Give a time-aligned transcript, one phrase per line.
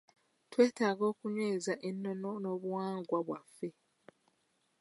[0.51, 3.69] Twetaaga okunyweza ennono n'obuwangwa bwaffe.